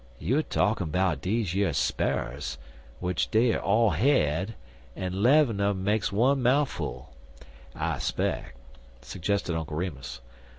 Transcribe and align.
"You 0.17 0.39
er 0.39 0.41
talkin' 0.41 0.89
'bout 0.89 1.21
deze 1.21 1.53
yer 1.53 1.73
sparrers, 1.73 2.57
w'ich 3.01 3.29
dey 3.29 3.53
er 3.53 3.59
all 3.59 3.91
head, 3.91 4.55
en 4.97 5.21
'lev'm 5.21 5.61
un 5.61 5.83
makes 5.83 6.11
one 6.11 6.41
mouffle,*2 6.41 7.45
I 7.79 7.99
speck," 7.99 8.55
suggested 9.03 9.55
Uncle 9.55 9.77
Remus. 9.77 10.19